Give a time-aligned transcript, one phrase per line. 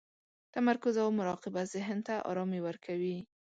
[0.53, 3.17] تمرکز او مراقبه ذهن ته ارامي ورکوي.